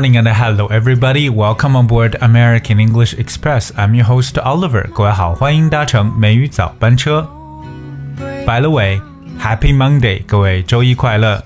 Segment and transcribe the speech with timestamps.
[0.00, 1.28] morning and hello everybody.
[1.28, 3.70] Welcome on board American English Express.
[3.76, 4.88] I'm your host Oliver.
[4.94, 7.28] 各位好，欢迎搭乘美语早班车。
[8.46, 9.02] By the way,
[9.38, 11.44] Happy Monday，各位周一快乐。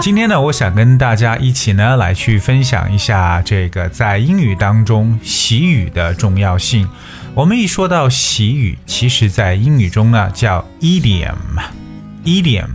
[0.00, 6.88] 今天呢，我想跟大家一起呢来去分享一下这个在英语当中习语的重要性。
[7.36, 12.66] 我们一说到习语，其实在英语中呢叫 idiom，idiom。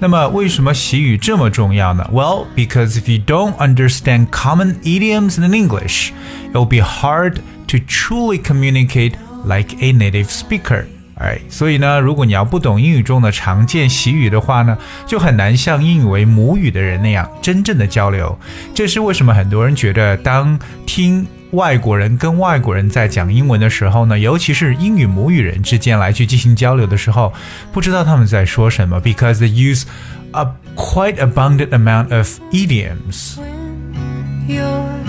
[0.00, 6.10] 那么为什么习语这么重要呢？Well, because if you don't understand common idioms in English,
[6.52, 7.36] it will be hard
[7.68, 10.84] to truly communicate like a native speaker.
[11.16, 18.36] 哎，所以呢，如果你要不懂英语中的常见习语的话呢，就很难像英语为母语的人那样真正的交流。
[18.74, 27.33] 这是为什么很多人觉得当听外国人跟外国人在讲英文的时候呢，尤其是英语母语人之间来去进行交流的时候，
[27.71, 29.83] 不知道他们在说什么，because they use
[30.31, 33.37] a quite abundant amount of idioms。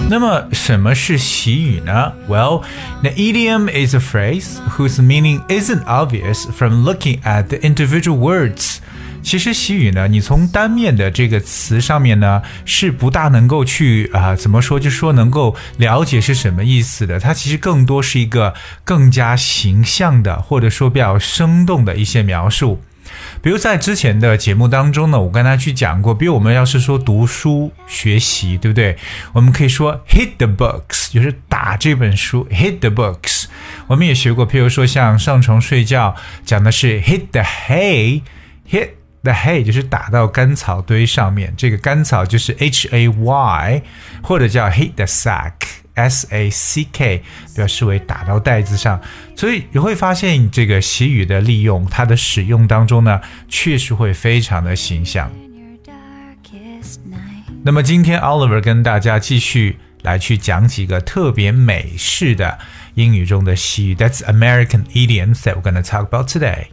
[0.09, 2.13] 那么什么是习语呢？
[2.29, 2.63] Well,
[3.03, 8.81] the idiom is a phrase whose meaning isn't obvious from looking at the individual words.
[9.26, 17.20] 其实习语呢，你从单面的这个词上面呢，是不大能够去啊，怎么说，就说能够了解是什么意思的。
[17.20, 18.54] 它其实更多是一个
[18.84, 22.80] 更加形象的，或者说比较生动的一些描述。
[23.42, 28.96] 比如在之前的节目当中呢，我跟他去讲过，比如我们要是说读书学习，对不对？
[29.34, 33.46] 我们可以说 hit the books，就是打这本书，hit the books。
[33.88, 36.16] 我们也学过，譬如说像上床睡觉，
[36.46, 38.90] 讲的是 hit the hay，hit。
[39.26, 43.82] The hay 就是打到干草堆上面，这个干草就是 H A Y，
[44.22, 47.24] 或者叫 hit the sack，S A C K，
[47.56, 49.02] 表示为打到袋子上。
[49.36, 53.20] 所以你会发现这个习语的利用，它的使用当中呢，
[53.50, 55.32] 确实会非常的形象。
[57.64, 62.60] 那么今天 Oliver 跟大家继续来去讲几个特别美式的
[62.94, 66.68] 英语中的习语，That's American idioms that we're going to talk about today.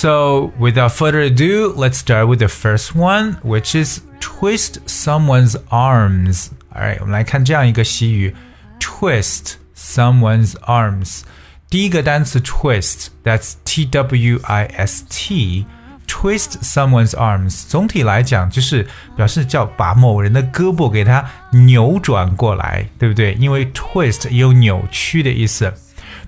[0.00, 6.50] So, without further ado, let's start with the first one, which is twist someone's arms.
[6.74, 8.34] Alright，我们来看这样一个习语，
[8.78, 11.22] twist someone's arms。
[11.70, 18.86] 第一个单词 twist，that's T W I S T。twist someone's arms，总体来讲就是
[19.16, 23.34] 表示叫把某人的胳膊给它扭转过来，对不对？
[23.34, 25.72] 因为 twist 也有扭曲的意思。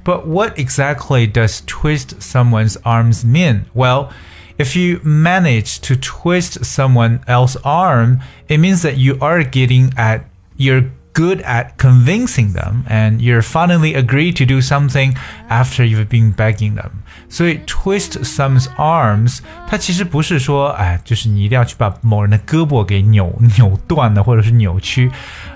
[0.04, 3.66] But what exactly does twist someone's arms mean?
[3.74, 4.12] Well,
[4.58, 10.26] if you manage to twist someone else's arm, it means that you are getting at
[10.58, 15.17] your good at convincing them and you're finally agreed to do something
[15.49, 16.91] after you've been begging them.
[17.29, 25.11] 所以 twist some's arms，它其实不是说，哎，就是你一定要去把某人的胳膊给扭扭断了，或者是扭曲，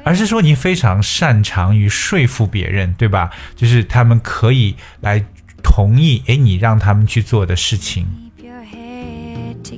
[0.05, 3.31] 而是说你非常擅长于说服别人，对吧？
[3.55, 5.25] 就是他们可以来
[5.63, 8.07] 同意，哎，你让他们去做的事情。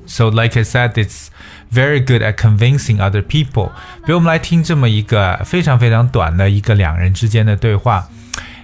[0.06, 1.28] So like I said, it's
[1.72, 3.70] very good at convincing other people。
[4.04, 8.08] 比如我们来听这么一个非常非常短的一个两人之间的对话。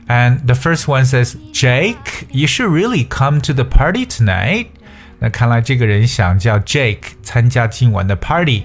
[0.06, 4.66] And the first one says, Jake, you should really come to the party tonight.
[5.20, 8.64] 那看来这个人想叫 Jake 参加今晚的 party。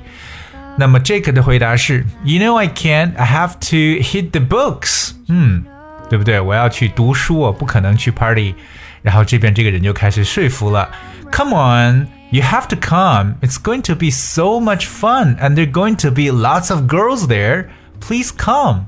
[0.77, 3.15] 那么 Jake 的回答是，You know I can't.
[3.15, 5.11] I have to hit the books.
[5.27, 5.63] 嗯，
[6.09, 6.39] 对不对？
[6.39, 8.55] 我要去读书，我不可能去 party。
[9.01, 10.89] 然后这边这个人就开始说服了，
[11.31, 12.07] Come on.
[12.31, 13.35] You have to come.
[13.41, 16.87] It's going to be so much fun, and there are going to be lots of
[16.87, 17.67] girls there.
[17.99, 18.87] Please come.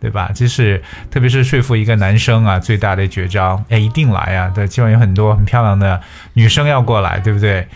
[0.00, 0.30] 对吧？
[0.34, 3.62] 这是特别是说服一个男生啊，最大的绝招。
[3.68, 4.50] 哎，一定来啊！
[4.54, 6.00] 对，今晚有很多很漂亮的
[6.32, 7.68] 女生要过来，对不对？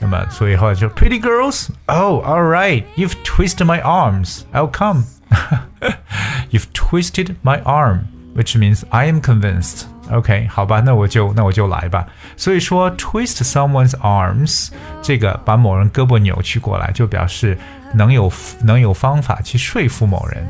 [0.00, 1.68] 那么，所以后来就 Pretty girls.
[1.86, 2.82] Oh, all right.
[2.96, 4.40] You've twisted my arms.
[4.52, 5.04] I'll come.
[6.50, 9.84] You've twisted my arm, which means I am convinced.
[10.10, 12.06] OK，好吧，那我就那我就来吧。
[12.36, 14.68] 所以说，twist someone's arms，
[15.00, 17.56] 这个把某人胳膊扭曲过来，就表示
[17.94, 18.30] 能有
[18.62, 20.46] 能有方法去说服某人。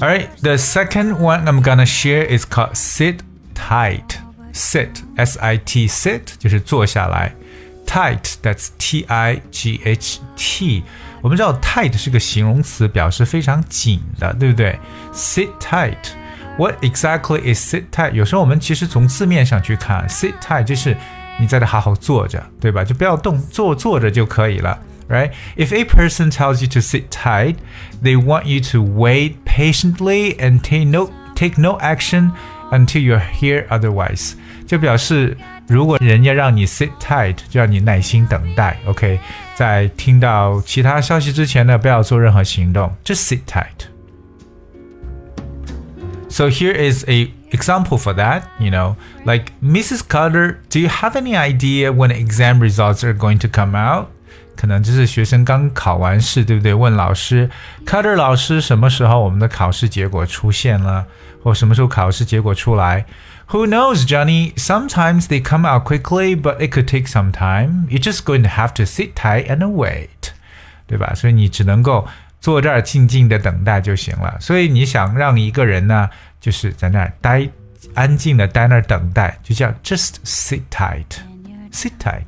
[0.00, 3.20] Alright, the second one I'm gonna share is called sit
[3.54, 4.18] tight.
[4.52, 7.34] Sit, S-I-T, sit 就是坐下来。
[7.86, 10.82] Tight, that's T-I-G-H-T。
[11.22, 14.76] 我们知道 tight 是个形容词，表示非常紧的，对不对？
[15.14, 15.94] Sit tight.
[16.57, 18.13] What exactly is sit tight？
[18.13, 20.95] 有时候我们其实从字面上去看，sit tight 就是
[21.37, 22.83] 你在这好好坐着，对吧？
[22.83, 24.79] 就不要动，坐坐着就可以了。
[25.07, 25.31] Right?
[25.55, 27.57] If a person tells you to sit tight,
[28.01, 32.31] they want you to wait patiently and take no take no action
[32.71, 34.33] until you hear otherwise.
[34.65, 35.37] 就表示
[35.67, 38.77] 如果人家让你 sit tight，就让你耐心等待。
[38.87, 39.19] OK，
[39.53, 43.94] 在听到其他消息之前呢，不要做任何行动，just sit tight。
[46.34, 50.06] So here is a example for that, you know, like Mrs.
[50.06, 54.08] Carter, do you have any idea when exam results are going to come out?
[54.56, 56.74] 可能就是学生刚考完试，对不对？
[56.74, 57.50] 问老师，
[57.86, 61.06] Carter 老师，什么时候我们的考试结果出现了，
[61.42, 63.06] 或什么时候考试结果出来？
[63.48, 64.52] Who knows, Johnny?
[64.54, 67.88] Sometimes they come out quickly, but it could take some time.
[67.88, 70.32] You're just going to have to sit tight and wait，
[70.86, 71.14] 对吧？
[71.14, 72.06] 所以你只能够
[72.44, 74.36] 坐这儿静静的等待就行了。
[74.40, 76.08] 所以你想让一个人呢，
[76.40, 77.48] 就是在那儿待，
[77.94, 82.24] 安静的待那儿等待，就叫 just sit tight，sit tight。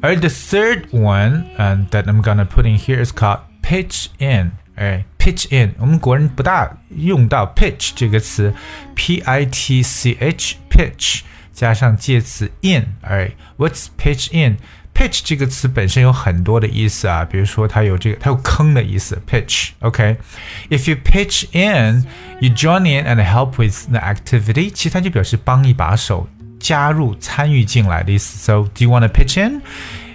[0.00, 4.52] 而 the third one, and that I'm gonna put in here is called pitch in.
[4.76, 8.54] 哎，pitch in，我们国人不大用到 pitch 这个词，
[8.94, 11.22] p i t c h pitch
[11.52, 12.86] 加上介词 in。
[13.00, 14.30] 哎，what's pitch
[14.94, 26.28] in？pitch 这个词本身有很多的意思啊，比如说它有这个，它有坑的意思，pitch。OK，if you pitch in，you join in and help with the activity，其实它就表示帮一把手，
[26.58, 28.38] 加入、参与进来的意思。
[28.38, 29.62] So do you want to pitch in?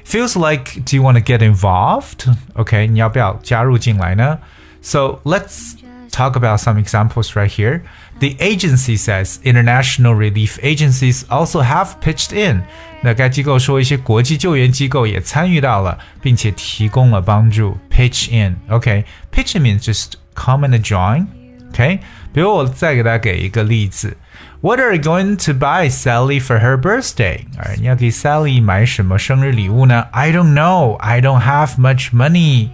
[0.06, 2.36] Feels like do you want to get involved?
[2.56, 4.40] OK，你要不要加入进来呢？
[4.82, 5.76] So let's
[6.12, 7.84] talk about some examples right here.
[8.20, 12.64] The agency says international relief agencies also have pitched in.
[13.02, 17.78] 那该机构说一些国际救援机构也参与到了，并且提供了帮助。
[17.90, 19.04] Pitch in, OK?
[19.32, 21.28] Pitch in means just come and join.
[21.70, 22.00] OK?
[22.32, 24.16] 比如我再给大家给一个例子。
[24.62, 27.42] What are you going to buy Sally for her birthday？
[27.58, 30.08] 啊，你要给 Sally 买什么生日礼物呢？
[30.12, 30.96] I don't know.
[30.96, 32.70] I don't have much money.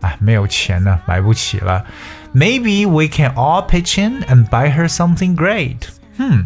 [0.00, 1.84] 啊，没有钱呢，买不起了。
[2.32, 5.78] Maybe we can all pitch in and buy her something great.
[6.16, 6.42] Hmm,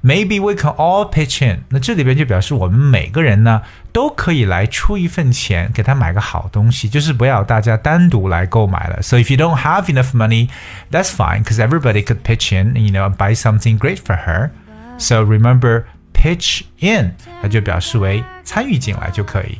[0.00, 1.64] maybe we can all pitch in.
[1.70, 3.62] 那这里边就表示我们每个人呢
[3.92, 9.02] 都可以来出一份钱，给她买个好东西，就是不要大家单独来购买了。
[9.02, 10.48] So if you don't have enough money,
[10.92, 14.50] that's fine, because everybody could pitch in, you know, buy something great for her.
[14.98, 19.58] So remember, pitch in，它就表示为参与进来就可以。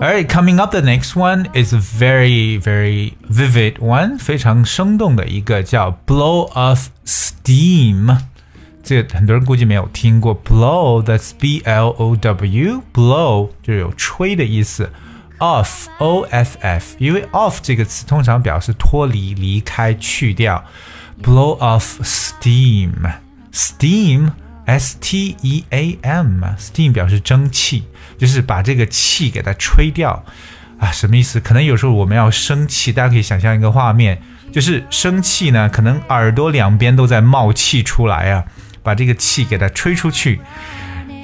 [0.00, 8.16] Alright, coming up, the next one is a very, very vivid one，非常生动的一个叫 blow of steam。
[8.82, 14.90] 这个很多人估计没有听过 blow，that's B L O W，blow 就有吹的意思。
[15.38, 20.64] off O F F，因为 off 这个词通常表示脱离、离开、去掉。
[21.22, 23.10] blow off steam，steam
[24.64, 27.84] S T E A M，steam 表示蒸汽。
[28.16, 30.24] 就是把这个气给它吹掉
[30.78, 31.40] 啊，什么意思？
[31.40, 34.20] 可能有时候我们要生气，大家可以想象一个画面，
[34.52, 38.44] 就是生气呢，可能耳朵两边都在冒气出来啊，
[38.82, 40.40] 把这个气给它吹出去，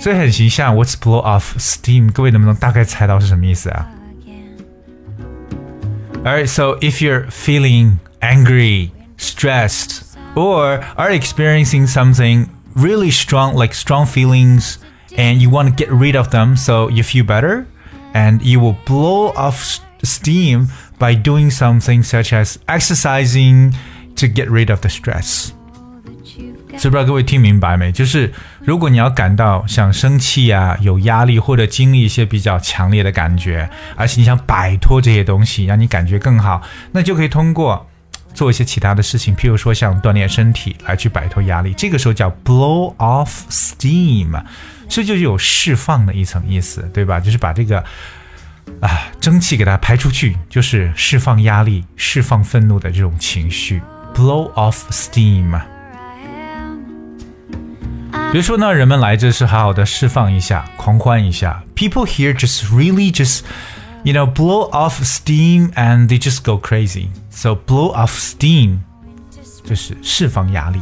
[0.00, 0.74] 所以很形象。
[0.74, 2.10] What's blow off steam？
[2.12, 3.88] 各位能不能大概猜到是什么意思啊？
[6.24, 10.00] Alright, so if you're feeling angry, stressed,
[10.34, 14.76] or are experiencing something really strong, like strong feelings
[15.18, 17.64] and you want to get rid of them so you feel better
[18.12, 23.72] and you will blow off steam by doing something such as exercising
[24.16, 25.50] to get rid of the stress.
[26.76, 27.92] 所以不知道各位听明白没？
[27.92, 37.87] 就是如果你要感到想生气啊、有压力或者经历一些比较强烈的感觉，而且你想摆脱这些东西，让你感觉更好，那就可以通过
[38.33, 41.73] 做一些其他的事情，譬如说像锻炼身体来去摆脱压力。
[41.73, 44.41] 这个时候叫 blow off steam。
[44.87, 47.19] 这就有释放的一层意思，对吧？
[47.19, 47.83] 就是把这个
[48.81, 53.81] 啊蒸汽给它排出去，就是释放压力、释放愤怒的这种情绪
[54.15, 55.61] ，blow off steam。
[58.31, 61.63] 比如说呢，人们来这是好好的释放一下、狂欢一下。
[61.75, 63.41] People here just really just
[64.02, 67.10] you know blow off steam and they just go crazy.
[67.30, 68.80] So blow off steam
[69.64, 70.80] 就是释放压力。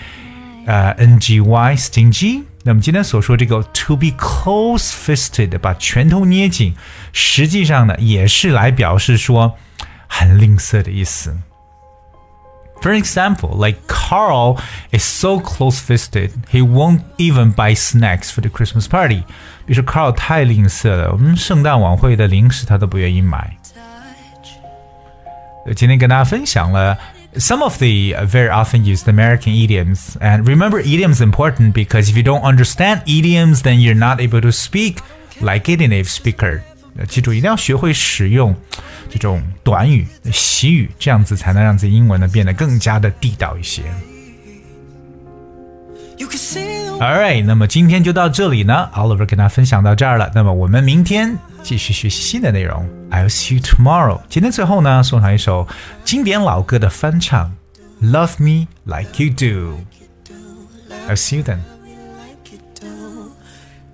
[0.66, 2.44] 呃 n g y，stingy。
[2.66, 6.76] 那么今天所说这个 to be close-fisted，把拳头捏紧，
[7.12, 9.58] 实际上呢也是来表示说
[10.08, 11.36] 很吝啬的意思。
[12.82, 14.60] For example, like Carl
[14.92, 19.24] is so close-fisted, he won't even buy snacks for the Christmas party.
[19.66, 23.56] 比如说 Carl 太吝啬了，我们圣诞晚会的零食他都不愿意买。
[25.78, 26.98] 今天跟大家分享了
[27.38, 30.18] some of the very often used American idioms.
[30.20, 34.52] And remember, idioms important because if you don't understand idioms, then you're not able to
[34.52, 34.98] speak
[35.40, 36.64] like a native speaker.
[37.07, 38.55] 记住，一定要学会使用
[39.09, 43.83] 这种短语、习语，这样子才能让自己英文呢变得更加的地道一些。
[47.01, 50.29] Alright，那么今天就到这里呢，Oliver 跟大家分享到这儿了。
[50.35, 52.85] 那么我们明天继续学习新的内容。
[53.11, 54.21] I'll see you tomorrow。
[54.29, 55.69] 今天最后呢，送上一首
[56.05, 57.55] 经典老歌的翻唱
[58.03, 59.79] ，Love Me Like You Do。
[61.09, 61.78] I'll see you then。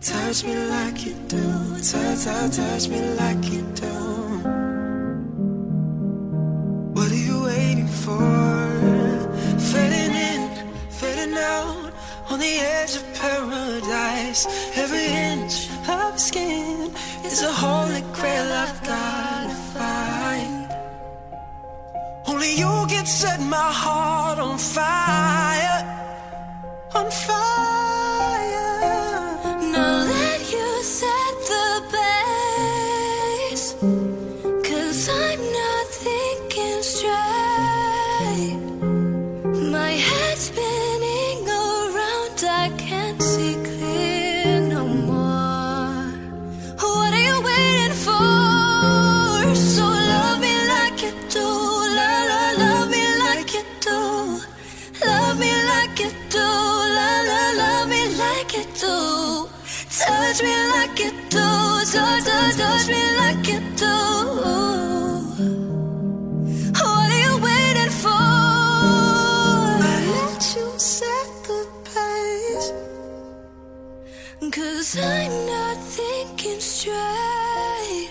[0.04, 3.94] Touch me like you do, touch, touch, touch me like you do.
[6.92, 8.18] What are you waiting for?
[9.70, 10.42] Fading in,
[10.90, 11.94] fading out,
[12.28, 14.46] on the edge of paradise.
[14.76, 16.92] Every inch of skin
[17.24, 20.68] is a holy grail I've gotta find.
[22.26, 25.53] Only you can set my heart on fire,
[60.34, 61.38] touch me like you do,
[61.92, 63.96] touch, touch, touch me like you do.
[66.72, 68.08] What are you waiting for?
[69.90, 72.72] I let you set the pace.
[74.50, 78.10] Cause I'm not thinking straight.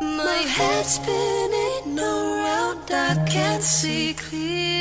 [0.00, 4.75] My head's spinning around, I can't see clear.